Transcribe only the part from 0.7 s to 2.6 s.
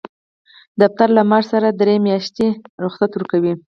دفتر له معاش سره درې میاشتې